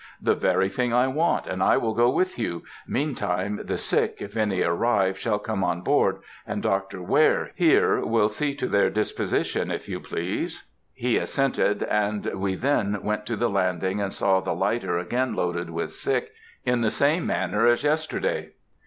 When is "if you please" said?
9.69-10.63